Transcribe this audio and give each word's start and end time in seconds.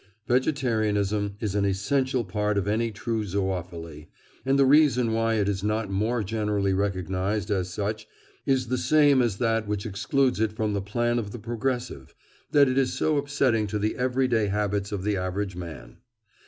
Vegetarianism 0.27 1.35
is 1.39 1.53
an 1.53 1.63
essential 1.63 2.23
part 2.23 2.57
of 2.57 2.67
any 2.67 2.89
true 2.89 3.23
zoophily, 3.23 4.07
and 4.43 4.57
the 4.57 4.65
reason 4.65 5.13
why 5.13 5.35
it 5.35 5.47
is 5.47 5.63
not 5.63 5.91
more 5.91 6.23
generally 6.23 6.73
recognised 6.73 7.51
as 7.51 7.69
such 7.69 8.07
is 8.43 8.69
the 8.69 8.79
same 8.79 9.21
as 9.21 9.37
that 9.37 9.67
which 9.67 9.85
excludes 9.85 10.39
it 10.39 10.53
from 10.53 10.73
the 10.73 10.81
plan 10.81 11.19
of 11.19 11.29
the 11.29 11.37
progressive—that 11.37 12.67
it 12.67 12.79
is 12.79 12.93
so 12.93 13.17
upsetting 13.17 13.67
to 13.67 13.77
the 13.77 13.95
every 13.95 14.27
day 14.27 14.47
habits 14.47 14.91
of 14.91 15.03
the 15.03 15.15
average 15.15 15.55
man. 15.55 15.97